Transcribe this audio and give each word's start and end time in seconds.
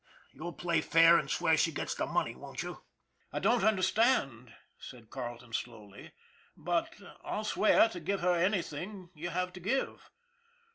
You'll 0.33 0.53
play 0.53 0.81
fair 0.81 1.19
and 1.19 1.29
swear 1.29 1.55
she 1.55 1.71
gets 1.71 1.93
the 1.93 2.07
money, 2.07 2.33
won't 2.33 2.63
you?" 2.63 2.81
"I 3.31 3.37
don't 3.37 3.63
understand," 3.63 4.51
said 4.79 5.11
Carleton 5.11 5.53
slowly; 5.53 6.11
"but 6.57 6.95
I'll 7.23 7.43
swear 7.43 7.87
to 7.89 7.99
give 7.99 8.21
her 8.21 8.33
anything 8.33 9.11
you 9.13 9.29
have 9.29 9.53
to 9.53 9.59
give." 9.59 10.09